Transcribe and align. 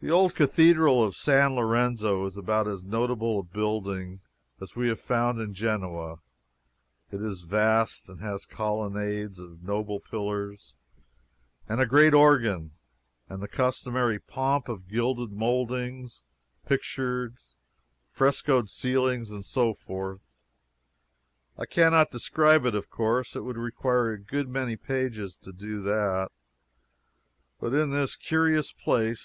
The 0.00 0.10
old 0.10 0.34
Cathedral 0.34 1.02
of 1.02 1.16
San 1.16 1.54
Lorenzo 1.54 2.26
is 2.26 2.36
about 2.36 2.68
as 2.68 2.84
notable 2.84 3.40
a 3.40 3.42
building 3.42 4.20
as 4.60 4.76
we 4.76 4.88
have 4.88 5.00
found 5.00 5.40
in 5.40 5.54
Genoa. 5.54 6.18
It 7.10 7.22
is 7.22 7.40
vast, 7.44 8.10
and 8.10 8.20
has 8.20 8.44
colonnades 8.44 9.38
of 9.40 9.62
noble 9.62 10.00
pillars, 10.00 10.74
and 11.66 11.80
a 11.80 11.86
great 11.86 12.12
organ, 12.12 12.72
and 13.30 13.42
the 13.42 13.48
customary 13.48 14.18
pomp 14.18 14.68
of 14.68 14.86
gilded 14.86 15.32
moldings, 15.32 16.20
pictures, 16.66 17.54
frescoed 18.10 18.68
ceilings, 18.68 19.30
and 19.30 19.46
so 19.46 19.72
forth. 19.72 20.20
I 21.56 21.64
cannot 21.64 22.10
describe 22.10 22.66
it, 22.66 22.74
of 22.74 22.90
course 22.90 23.34
it 23.34 23.44
would 23.44 23.56
require 23.56 24.12
a 24.12 24.20
good 24.20 24.46
many 24.46 24.76
pages 24.76 25.36
to 25.38 25.52
do 25.52 25.82
that. 25.84 26.28
But 27.58 27.72
it 27.72 27.88
is 27.88 28.14
a 28.14 28.18
curious 28.18 28.72
place. 28.72 29.22